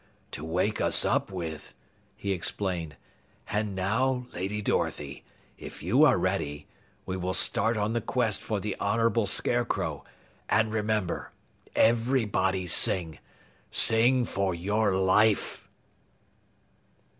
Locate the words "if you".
5.59-6.03